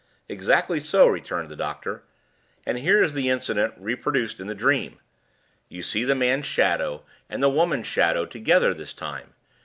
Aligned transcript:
"Exactly 0.27 0.79
so," 0.79 1.05
returned 1.07 1.49
the 1.49 1.55
doctor. 1.55 2.01
"And 2.65 2.79
here 2.79 3.03
is 3.03 3.13
the 3.13 3.29
incident 3.29 3.75
reproduced 3.77 4.39
in 4.39 4.47
the 4.47 4.55
dream. 4.55 4.97
You 5.69 5.83
see 5.83 6.03
the 6.05 6.15
man's 6.15 6.47
shadow 6.47 7.03
and 7.29 7.43
the 7.43 7.49
woman's 7.51 7.85
shadow 7.85 8.25
together 8.25 8.73
this 8.73 8.95
time. 8.95 9.35